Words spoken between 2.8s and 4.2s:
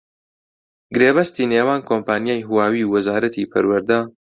و وەزارەتی پەروەردە